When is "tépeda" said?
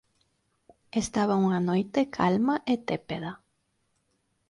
2.87-3.31